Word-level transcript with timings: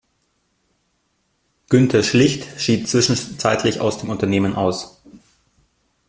Günter 1.69 2.01
Schlicht 2.01 2.59
schied 2.59 2.87
zwischenzeitlich 2.89 3.79
aus 3.79 3.99
dem 3.99 4.09
Unternehmen 4.09 4.55
aus. 4.55 4.99